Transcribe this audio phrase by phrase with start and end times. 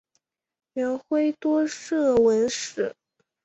[0.73, 2.95] 元晖多涉文史。